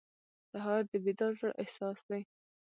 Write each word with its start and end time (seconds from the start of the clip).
سهار 0.51 0.81
د 0.91 0.93
بیدار 1.05 1.33
زړه 1.39 1.51
احساس 1.63 1.99
دی. 2.09 2.21